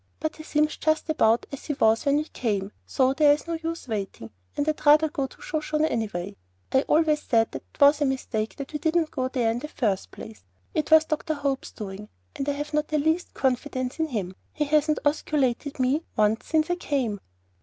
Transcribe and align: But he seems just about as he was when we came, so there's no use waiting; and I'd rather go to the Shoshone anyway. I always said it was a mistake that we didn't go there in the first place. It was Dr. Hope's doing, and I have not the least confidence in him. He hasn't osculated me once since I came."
But 0.19 0.37
he 0.37 0.43
seems 0.43 0.77
just 0.77 1.07
about 1.11 1.45
as 1.51 1.65
he 1.65 1.73
was 1.75 2.07
when 2.07 2.17
we 2.17 2.23
came, 2.23 2.71
so 2.87 3.13
there's 3.13 3.45
no 3.45 3.53
use 3.53 3.87
waiting; 3.87 4.31
and 4.57 4.67
I'd 4.67 4.83
rather 4.83 5.09
go 5.09 5.27
to 5.27 5.37
the 5.37 5.43
Shoshone 5.43 5.85
anyway. 5.85 6.37
I 6.71 6.81
always 6.87 7.21
said 7.21 7.49
it 7.53 7.63
was 7.79 8.01
a 8.01 8.05
mistake 8.05 8.55
that 8.55 8.73
we 8.73 8.79
didn't 8.79 9.11
go 9.11 9.27
there 9.27 9.51
in 9.51 9.59
the 9.59 9.67
first 9.67 10.09
place. 10.09 10.43
It 10.73 10.89
was 10.89 11.05
Dr. 11.05 11.35
Hope's 11.35 11.69
doing, 11.71 12.09
and 12.35 12.49
I 12.49 12.53
have 12.53 12.73
not 12.73 12.87
the 12.87 12.97
least 12.97 13.35
confidence 13.35 13.99
in 13.99 14.07
him. 14.07 14.35
He 14.53 14.65
hasn't 14.65 14.97
osculated 15.05 15.79
me 15.79 16.01
once 16.15 16.47
since 16.47 16.71
I 16.71 16.77
came." 16.77 17.19